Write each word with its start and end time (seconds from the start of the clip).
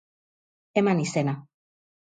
Eman 0.83 1.05
izena. 1.05 1.39